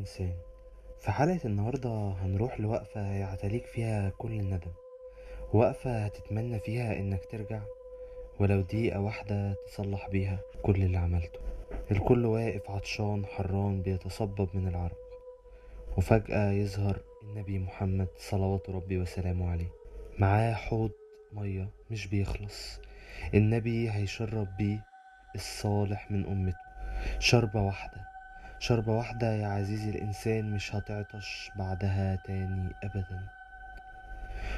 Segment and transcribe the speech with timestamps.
[0.00, 0.34] الإنسان
[1.00, 4.72] في حلقة النهاردة هنروح لوقفة يعتليك فيها كل الندم.
[5.52, 7.60] وقفة هتتمنى فيها إنك ترجع
[8.38, 11.38] ولو دقيقة واحدة تصلح بيها كل اللي عملته.
[11.90, 14.98] الكل واقف عطشان حران بيتصبب من العرق.
[15.96, 19.72] وفجأة يظهر النبي محمد صلوات ربي وسلامه عليه.
[20.18, 20.90] معاه حوض
[21.32, 22.80] مية مش بيخلص.
[23.34, 24.84] النبي هيشرب بيه
[25.34, 26.58] الصالح من أمته.
[27.18, 28.09] شربة واحدة.
[28.60, 33.28] شربة واحدة يا عزيزي الإنسان مش هتعطش بعدها تاني أبدا.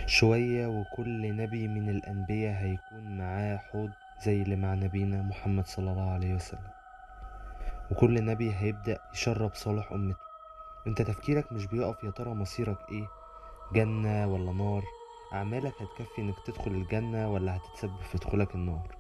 [0.07, 3.91] شوية وكل نبي من الأنبياء هيكون معاه حوض
[4.25, 6.71] زي اللي مع نبينا محمد صلى الله عليه وسلم.
[7.91, 10.17] وكل نبي هيبدأ يشرب صالح أمته.
[10.87, 13.07] أنت تفكيرك مش بيقف يا ترى مصيرك إيه؟
[13.75, 14.83] جنة ولا نار؟
[15.33, 18.97] أعمالك هتكفي إنك تدخل الجنة ولا هتتسبب في دخولك النار؟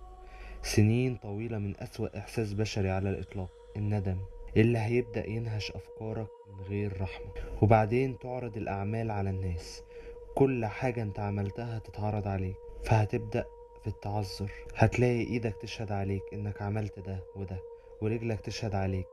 [0.62, 4.18] سنين طويلة من أسوأ إحساس بشري على الإطلاق الندم.
[4.56, 7.27] اللي هيبدأ ينهش أفكارك من غير رحمة.
[7.62, 9.83] وبعدين تعرض الأعمال على الناس.
[10.34, 12.56] كل حاجة انت عملتها تتعرض عليك.
[12.84, 13.45] فهتبدأ
[13.83, 14.50] في التعذر.
[14.77, 17.56] هتلاقي إيدك تشهد عليك إنك عملت ده وده
[18.03, 19.06] ورجلك تشهد عليك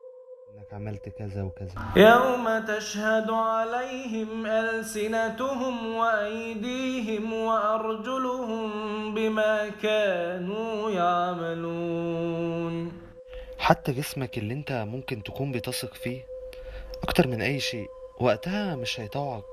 [0.56, 1.74] إنك عملت كذا وكذا.
[1.96, 8.70] يوم تشهد عليهم ألسنتهم وأيديهم وأرجلهم
[9.14, 12.92] بما كانوا يعملون.
[13.70, 16.26] حتى جسمك اللي انت ممكن تكون بتثق فيه
[17.04, 17.88] أكتر من أي شيء
[18.20, 19.44] وقتها مش هيطوعك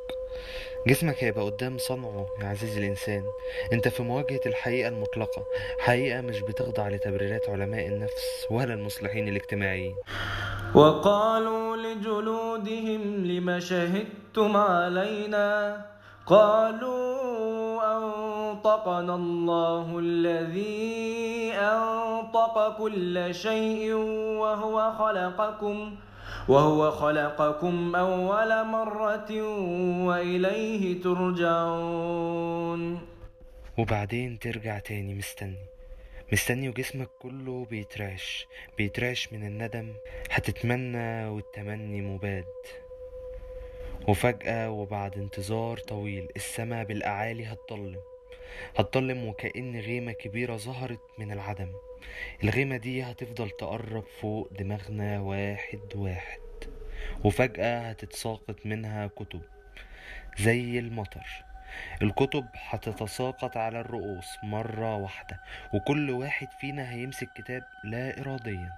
[0.86, 3.24] جسمك هيبقى قدام صنعه يا عزيزي الإنسان.
[3.72, 5.44] انت في مواجهة الحقيقة المطلقة.
[5.78, 9.96] حقيقة مش بتخضع لتبريرات علماء النفس ولا المصلحين الاجتماعيين.
[10.74, 15.86] وقالوا لجلودهم لم شهدتم علينا؟
[16.26, 17.82] قالوا
[18.56, 23.94] أنطقنا الله الذي أنطق كل شيء
[24.40, 25.96] وهو خلقكم
[26.48, 29.30] وهو خلقكم أول مرة
[30.06, 32.80] وإليه ترجعون.
[33.78, 35.66] وبعدين ترجع تاني مستني.
[36.32, 38.46] مستني وجسمك كله بيترعش
[38.78, 39.92] بيترعش من الندم
[40.30, 42.44] هتتمنى والتمني مباد.
[44.08, 48.00] وفجأة وبعد انتظار طويل السماء بالأعالي هتضلم
[48.78, 51.72] هتضلم وكأن غيمة كبيرة ظهرت من العدم.
[52.44, 56.38] الغيمة دي هتفضل تقرب فوق دماغنا واحد واحد
[57.24, 59.42] وفجأة هتتساقط منها كتب
[60.38, 61.26] زي المطر.
[62.02, 65.40] الكتب هتتساقط على الرؤوس مرة واحدة
[65.74, 68.72] وكل واحد فينا هيمسك كتاب لا إراديا.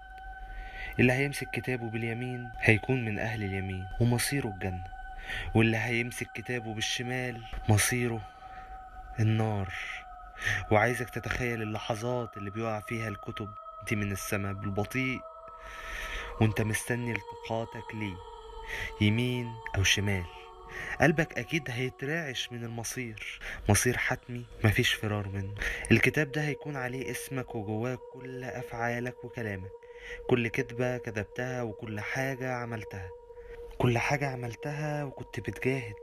[1.01, 4.85] اللي هيمسك كتابه باليمين هيكون من أهل اليمين ومصيره الجنة
[5.55, 8.21] واللي هيمسك كتابه بالشمال مصيره
[9.21, 9.73] النار.
[10.71, 13.49] وعايزك تتخيل اللحظات اللي بيقع فيها الكتب.
[13.89, 15.21] دي من السماء بالبطيء
[16.41, 18.17] وانت مستني التقاطك ليه؟
[19.01, 20.25] يمين أو شمال؟
[21.01, 23.41] قلبك أكيد هيترعش من المصير.
[23.69, 25.55] مصير حتمي مفيش فرار منه.
[25.91, 29.71] الكتاب ده هيكون عليه اسمك وجواه كل أفعالك وكلامك.
[30.31, 33.09] كل كذبة كذبتها وكل حاجة عملتها.
[33.79, 35.95] كل حاجة عملتها وكنت بتجاهد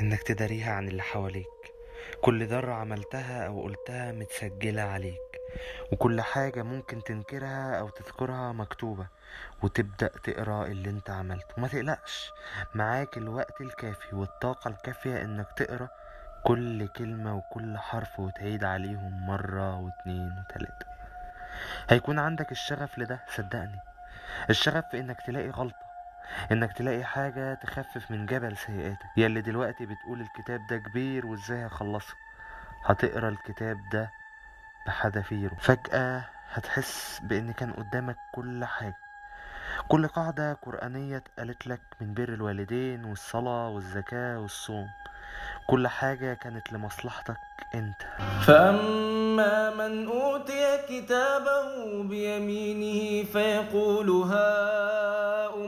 [0.00, 1.75] إنك تداريها عن اللي حواليك.
[2.20, 5.20] كل ذرة عملتها أو قلتها متسجلة عليك
[5.92, 9.06] وكل حاجة ممكن تنكرها أو تذكرها مكتوبة
[9.62, 11.54] وتبدأ تقرأ اللي أنت عملته.
[11.58, 12.32] وما تقلقش
[12.74, 15.88] معاك الوقت الكافي والطاقة الكافية إنك تقرأ
[16.44, 20.86] كل كلمة وكل حرف وتعيد عليهم مرة واتنين وتلاتة.
[21.88, 23.80] هيكون عندك الشغف لده صدقني.
[24.50, 25.85] الشغف في إنك تلاقي غلطة.
[26.52, 29.06] انك تلاقي حاجة تخفف من جبل سيئاتك.
[29.16, 32.14] يلي دلوقتي بتقول الكتاب ده كبير وازاي هخلصه؟
[32.84, 34.10] هتقرأ الكتاب ده
[34.86, 35.54] بحذافيره.
[35.60, 38.96] فجأة هتحس بإن كان قدامك كل حاجة.
[39.88, 44.88] كل قاعدة قرآنية اتقالت لك من بر الوالدين والصلاة والزكاة والصوم.
[45.66, 47.36] كل حاجة كانت لمصلحتك
[47.74, 48.02] انت.
[48.46, 54.95] فأما من أوتي كتابه بيمينه فيقول هاؤم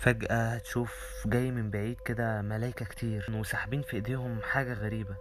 [0.00, 5.16] فجأة تشوف جاي من بعيد كده ملايكة كتير وساحبين في إيديهم حاجة غريبة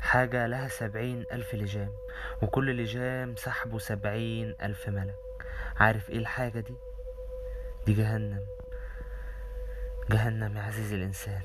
[0.00, 1.92] حاجة لها سبعين ألف لجام
[2.42, 5.14] وكل لجام سحبه سبعين ألف ملك.
[5.76, 6.74] عارف إيه الحاجة دي؟
[7.86, 8.46] دي جهنم.
[10.10, 11.42] جهنم يا عزيزي الإنسان.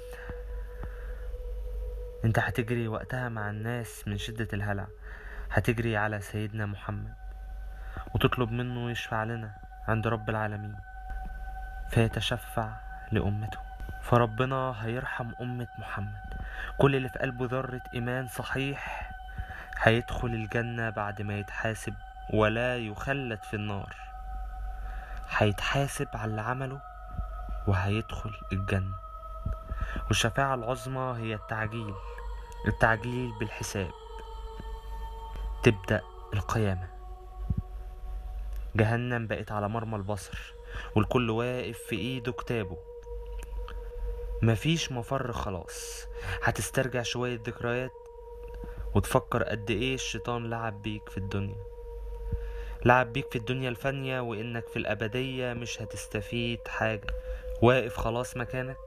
[2.25, 4.87] أنت هتجري وقتها مع الناس من شدة الهلع.
[5.51, 7.13] هتجري على سيدنا محمد.
[8.15, 9.55] وتطلب منه يشفع لنا
[9.87, 10.75] عند رب العالمين.
[11.89, 12.69] فيتشفع
[13.11, 13.59] لأمته.
[14.01, 16.33] فربنا هيرحم أمة محمد.
[16.77, 19.11] كل اللي في قلبه ذرة إيمان صحيح
[19.77, 21.93] هيدخل الجنة بعد ما يتحاسب
[22.33, 23.95] ولا يخلد في النار.
[25.29, 26.81] هيتحاسب على اللي عمله
[27.67, 28.95] وهيدخل الجنة.
[30.07, 31.93] والشفاعة العظمى هي التعجيل
[32.67, 33.91] التعجيل بالحساب.
[35.63, 36.01] تبدأ
[36.33, 36.87] القيامة.
[38.75, 40.54] جهنم بقت على مرمى البصر.
[40.95, 42.77] والكل واقف في ايده كتابه.
[44.41, 46.07] مفيش مفر خلاص.
[46.43, 47.91] هتسترجع شوية ذكريات
[48.95, 51.63] وتفكر قد إيه الشيطان لعب بيك في الدنيا.
[52.85, 57.07] لعب بيك في الدنيا الفانية وانك في الابدية مش هتستفيد حاجة.
[57.61, 58.77] واقف خلاص مكانك.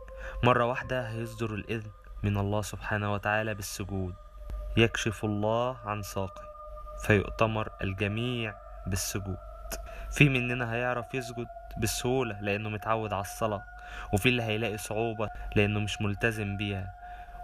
[0.43, 1.91] مرة واحدة هيصدر الإذن
[2.23, 4.15] من الله سبحانه وتعالى بالسجود.
[4.77, 6.43] يكشف الله عن ساقه
[7.07, 8.55] فيؤتمر الجميع
[8.87, 9.37] بالسجود.
[10.13, 11.47] في مننا هيعرف يسجد؟
[11.79, 13.65] بسهولة لأنه متعود على الصلاة
[14.13, 16.95] وفي اللي هيلاقي صعوبة لأنه مش ملتزم بيها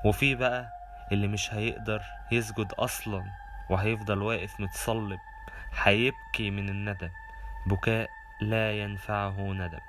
[0.04, 0.72] وفي بقى
[1.12, 2.02] اللي مش هيقدر
[2.32, 3.24] يسجد أصلا
[3.70, 5.18] وهيفضل واقف متصلب
[5.82, 7.10] هيبكي من الندم
[7.66, 8.08] بكاء
[8.40, 9.80] لا ينفعه ندم.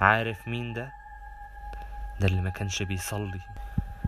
[0.00, 0.92] عارف مين ده؟
[2.20, 3.40] ده اللي ما كانش بيصلي.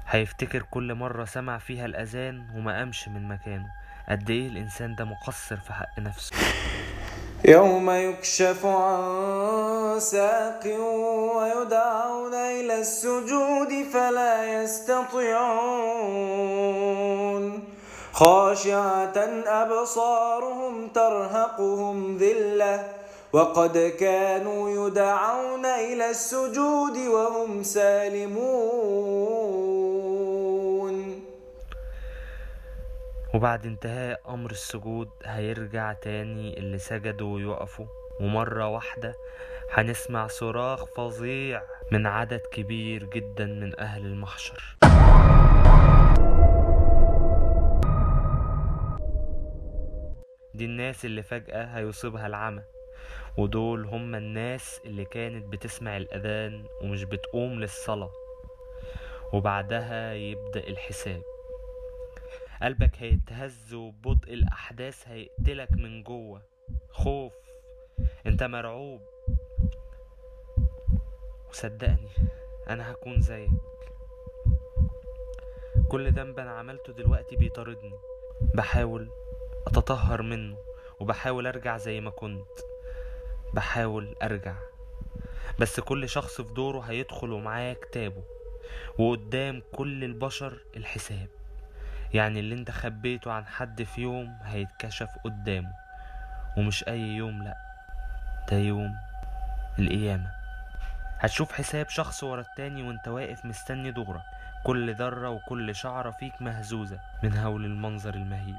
[0.08, 3.70] هيفتكر كل مرة سمع فيها الأذان وما قامش من مكانه.
[4.08, 6.36] قد إيه الإنسان ده مقصر في حق نفسه؟
[7.48, 10.62] يوم يكشف عن ساق
[11.36, 15.44] ويدعون إلى السجود فلا يستطيعون.
[18.12, 22.84] خاشعة أبصارهم ترهقهم ذلة
[23.32, 29.65] وقد كانوا يدعون إلى السجود وهم سالمون.
[33.36, 37.86] وبعد انتهاء أمر السجود هيرجع تاني اللي سجدوا ويقفوا
[38.20, 39.14] ومرة واحدة
[39.72, 41.62] هنسمع صراخ فظيع
[41.92, 44.76] من عدد كبير جدا من أهل المحشر.
[50.54, 52.62] دي الناس اللي فجأة هيصيبها العمى
[53.36, 58.10] ودول هم الناس اللي كانت بتسمع الأذان ومش بتقوم للصلاة
[59.32, 61.22] وبعدها يبدأ الحساب.
[62.62, 66.42] قلبك هيتهز وببطء الأحداث هيقتلك من جوه.
[66.90, 67.32] خوف.
[68.26, 69.00] انت مرعوب.
[71.48, 72.08] وصدقني
[72.68, 73.50] أنا هكون زيك.
[75.88, 77.98] كل ذنب أنا عملته دلوقتي بيطاردني.
[78.54, 79.08] بحاول
[79.66, 80.56] أتطهر منه
[81.00, 82.48] وبحاول أرجع زي ما كنت.
[83.54, 84.56] بحاول أرجع.
[85.58, 88.22] بس كل شخص في دوره هيدخل ومعاه كتابه.
[88.98, 91.28] وقدام كل البشر الحساب.
[92.16, 95.72] يعني اللي انت خبيته عن حد في يوم هيتكشف قدامه
[96.56, 97.56] ومش أي يوم لأ
[98.50, 98.96] ده يوم
[99.78, 100.30] القيامة.
[101.18, 104.22] هتشوف حساب شخص ورا التاني وانت واقف مستني دورك
[104.64, 108.56] كل ذرة وكل شعرة فيك مهزوزة من هول المنظر المهيب.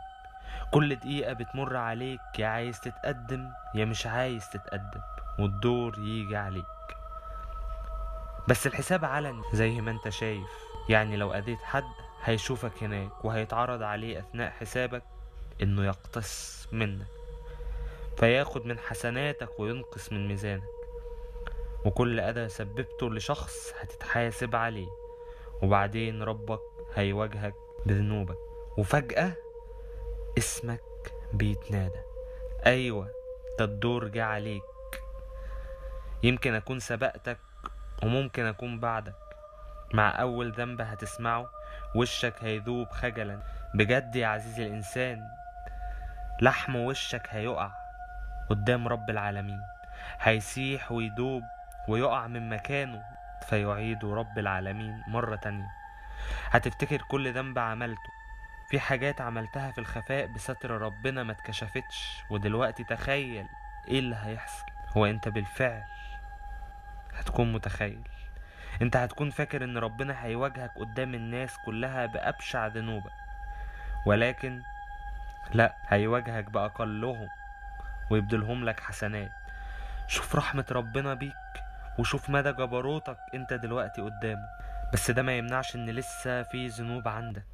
[0.71, 5.01] كل دقيقة بتمر عليك يا عايز تتقدم يا مش عايز تتقدم
[5.39, 6.65] والدور يجي عليك.
[8.47, 10.47] بس الحساب علني زي ما انت شايف.
[10.89, 11.83] يعني لو أذيت حد
[12.23, 15.03] هيشوفك هناك وهيتعرض عليه أثناء حسابك
[15.61, 17.07] إنه يقتص منك
[18.17, 20.63] فياخد من حسناتك وينقص من ميزانك.
[21.85, 24.87] وكل أذى سببته لشخص هتتحاسب عليه
[25.61, 26.59] وبعدين ربك
[26.95, 27.53] هيواجهك
[27.85, 28.37] بذنوبك.
[28.77, 29.33] وفجأة
[30.37, 32.01] اسمك بيتنادى.
[32.65, 33.09] أيوة
[33.59, 34.63] ده الدور جه عليك.
[36.23, 37.39] يمكن أكون سبقتك
[38.03, 39.15] وممكن أكون بعدك.
[39.93, 41.49] مع أول ذنب هتسمعه
[41.97, 43.39] وشك هيذوب خجلا.
[43.73, 45.29] بجد يا عزيزي الإنسان
[46.41, 47.71] لحم وشك هيقع
[48.49, 49.61] قدام رب العالمين.
[50.19, 51.43] هيسيح ويدوب
[51.87, 53.03] ويقع من مكانه
[53.47, 55.67] فيعيد رب العالمين مرة تانية.
[56.51, 58.11] هتفتكر كل ذنب عملته.
[58.69, 62.23] في حاجات عملتها في الخفاء بستر ربنا ما اتكشفتش.
[62.29, 63.45] ودلوقتي تخيل
[63.87, 64.65] إيه اللي هيحصل؟
[64.97, 65.83] هو أنت بالفعل
[67.13, 68.07] هتكون متخيل.
[68.81, 73.11] انت هتكون فاكر ان ربنا هيواجهك قدام الناس كلها بأبشع ذنوبك.
[74.05, 74.61] ولكن
[75.53, 77.27] لا هيواجهك بأقلهم
[78.09, 79.31] ويبدلهم لك حسنات.
[80.07, 81.33] شوف رحمة ربنا بيك
[81.99, 84.47] وشوف مدى جبروتك انت دلوقتي قدامه.
[84.93, 87.45] بس ده ما يمنعش ان لسه في ذنوب عندك.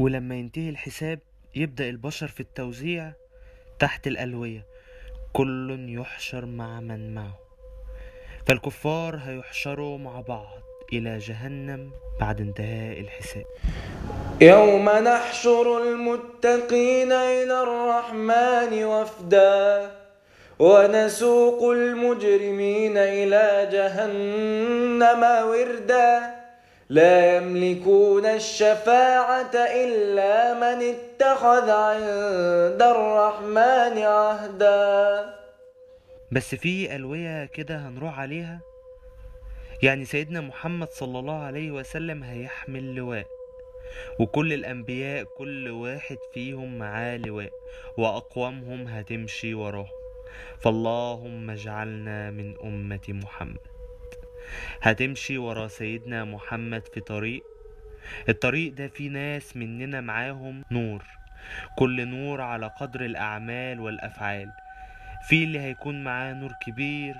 [0.00, 1.18] ولما ينتهي الحساب
[1.54, 3.12] يبدأ البشر في التوزيع
[3.78, 4.66] تحت الألوية.
[5.32, 7.38] كل يحشر مع من معه.
[8.46, 10.58] فالكفار هيحشروا مع بعض
[10.92, 11.90] إلى جهنم
[12.20, 13.44] بعد انتهاء الحساب.
[14.40, 19.90] يوم نحشر المتقين إلى الرحمن وفدا
[20.58, 26.39] ونسوق المجرمين إلى جهنم وردا.
[26.90, 35.34] لا يملكون الشفاعة إلا من اتخذ عند الرحمن عهدا.
[36.32, 38.60] بس في ألوية كده هنروح عليها؟
[39.82, 43.26] يعني سيدنا محمد صلى الله عليه وسلم هيحمل لواء
[44.20, 47.50] وكل الأنبياء كل واحد فيهم معاه لواء
[47.98, 49.88] وأقوامهم هتمشي وراه.
[50.60, 53.69] فاللهم اجعلنا من أمة محمد.
[54.82, 57.42] هتمشي ورا سيدنا محمد في طريق.
[58.28, 61.04] الطريق ده فيه ناس مننا معاهم نور
[61.76, 64.52] كل نور على قدر الأعمال والأفعال.
[65.28, 67.16] في اللي هيكون معاه نور كبير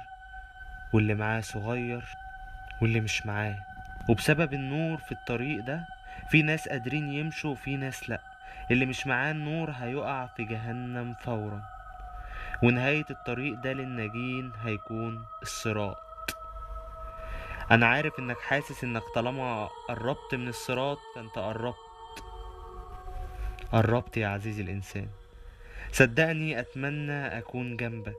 [0.92, 2.04] واللي معاه صغير
[2.82, 3.58] واللي مش معاه.
[4.08, 5.86] وبسبب النور في الطريق ده
[6.30, 8.20] في ناس قادرين يمشوا وفي ناس لأ.
[8.70, 11.62] اللي مش معاه النور هيقع في جهنم فورا.
[12.62, 16.09] ونهاية الطريق ده للناجين هيكون الصراط.
[17.70, 21.76] أنا عارف إنك حاسس إنك طالما قربت من الصراط فأنت قربت.
[23.72, 25.08] قربت يا عزيزي الإنسان.
[25.92, 28.16] صدقني أتمنى أكون جنبك.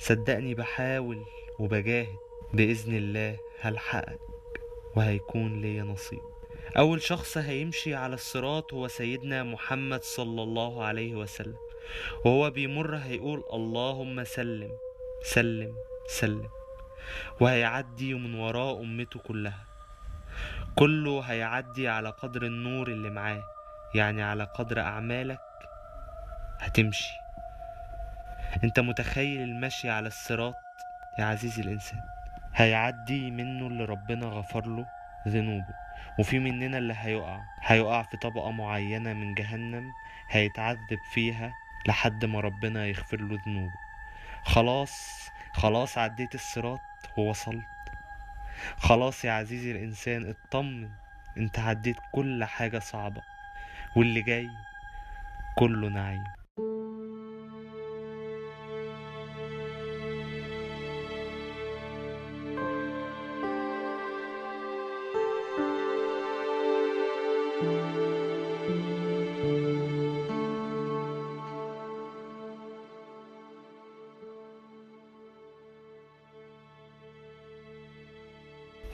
[0.00, 1.24] صدقني بحاول
[1.58, 2.16] وبجاهد
[2.52, 4.20] بإذن الله هلحقك
[4.96, 6.22] وهيكون ليا نصيب.
[6.76, 11.56] أول شخص هيمشي على الصراط هو سيدنا محمد صلى الله عليه وسلم.
[12.24, 14.72] وهو بيمر هيقول اللهم سلم
[15.22, 15.76] سلم
[16.08, 16.48] سلم.
[17.40, 19.64] وهيعدي من وراه أمته كلها.
[20.76, 23.42] كله هيعدي على قدر النور اللي معاه.
[23.94, 25.40] يعني على قدر أعمالك
[26.60, 27.12] هتمشي.
[28.64, 30.54] أنت متخيل المشي على الصراط
[31.18, 32.00] يا عزيزي الإنسان؟
[32.54, 34.86] هيعدي منه اللي ربنا غفر له
[35.28, 35.74] ذنوبه.
[36.18, 37.40] وفي مننا اللي هيقع.
[37.62, 39.92] هيقع في طبقة معينة من جهنم
[40.30, 41.52] هيتعذب فيها
[41.86, 43.74] لحد ما ربنا يغفر له ذنوبه.
[44.44, 46.80] خلاص خلاص عديت الصراط.
[47.16, 47.64] ووصلت.
[48.78, 50.88] خلاص يا عزيزي الإنسان اطمن.
[51.36, 53.22] أنت عديت كل حاجة صعبة
[53.96, 54.50] واللي جاي
[55.54, 56.24] كله نعيم.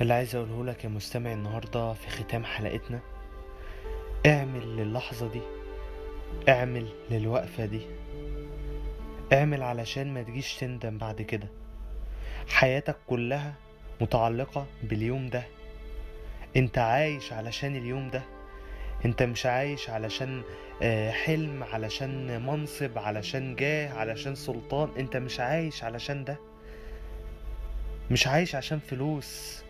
[0.02, 3.00] اللي عايز أقوله لك يا مستمع النهارده في ختام حلقتنا
[4.26, 5.40] اعمل للحظة دي
[6.48, 7.80] اعمل للوقفة دي
[9.32, 11.48] اعمل علشان ما تجيش تندم بعد كده.
[12.48, 13.54] حياتك كلها
[14.00, 15.42] متعلقة باليوم ده.
[16.56, 18.22] انت عايش علشان اليوم ده.
[19.04, 20.42] انت مش عايش علشان
[20.82, 24.90] آه، حلم علشان منصب علشان جاه علشان سلطان.
[24.98, 26.36] انت مش عايش علشان ده.
[28.10, 29.62] مش عايش عشان فلوس.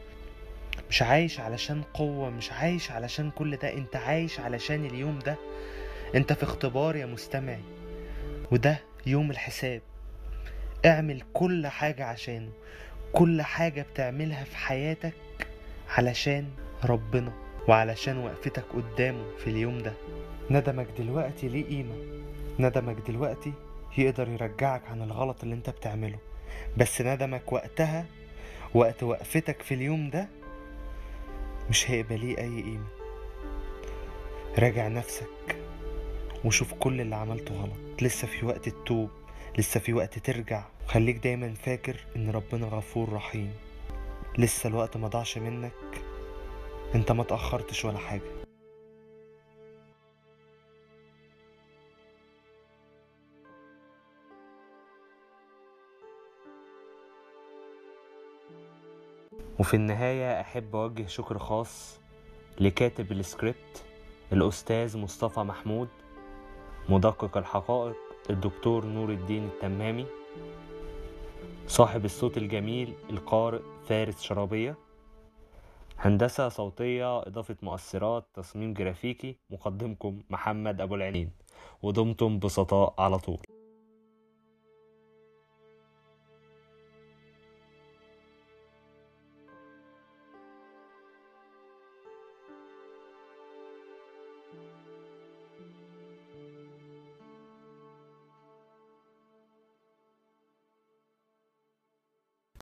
[0.91, 5.37] مش عايش علشان قوة مش عايش علشان كل ده انت عايش علشان اليوم ده.
[6.15, 7.63] انت في اختبار يا مستمعي
[8.53, 9.83] وده يوم الحساب.
[10.87, 12.51] اعمل كل حاجة عشانه
[13.13, 15.15] كل حاجة بتعملها في حياتك
[15.97, 16.49] علشان
[16.85, 17.33] ربنا
[17.69, 19.93] وعلشان وقفتك قدامه في اليوم ده.
[20.51, 21.95] ندمك دلوقتي ليه قيمة؟
[22.59, 23.53] ندمك دلوقتي
[23.99, 26.19] يقدر يرجعك عن الغلط اللي انت بتعمله.
[26.77, 28.07] بس ندمك وقتها
[28.75, 30.29] وقت وقفتك في اليوم ده
[31.71, 32.87] مش هيبقى ليه أي قيمة.
[34.59, 35.57] راجع نفسك
[36.45, 38.03] وشوف كل اللي عملته غلط.
[38.03, 39.11] لسه في وقت تتوب
[39.59, 40.65] لسه في وقت ترجع.
[40.87, 43.53] خليك دايما فاكر إن ربنا غفور رحيم.
[44.39, 45.73] لسه الوقت ما ضاعش منك.
[46.95, 48.42] أنت ما تأخرتش ولا حاجة.
[59.59, 62.01] وفي النهاية أحب أوجه شكر خاص
[62.61, 63.85] لكاتب السكريبت
[64.33, 65.89] الأستاذ مصطفى محمود
[66.89, 67.97] مدقق الحقائق
[68.31, 70.07] الدكتور نور الدين التمامي
[71.67, 74.77] صاحب الصوت الجميل القارئ فارس شرابية
[75.99, 81.31] هندسة صوتية إضافة مؤثرات تصميم جرافيكي مقدمكم محمد أبو العينين
[81.83, 83.52] ودمتم بسطاء على طول.